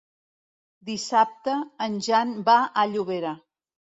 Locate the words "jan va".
2.09-2.57